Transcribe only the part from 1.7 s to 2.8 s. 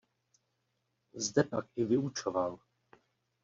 i vyučoval.